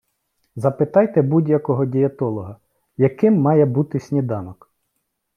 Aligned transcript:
Запитайте 0.55 1.21
будь-якого 1.21 1.85
дієтолога: 1.85 2.57
«Яким 2.97 3.37
має 3.41 3.65
бути 3.65 3.99
сніданок?» 3.99 4.71